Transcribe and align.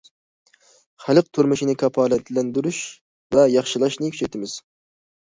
خەلق 1.03 1.29
تۇرمۇشىنى 1.39 1.77
كاپالەتلەندۈرۈش 1.83 2.83
ۋە 3.39 3.47
ياخشىلاشنى 3.61 4.15
كۈچەيتىمىز. 4.17 4.61